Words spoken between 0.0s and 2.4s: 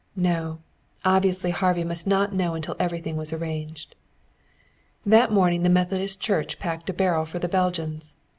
No, obviously Harvey must not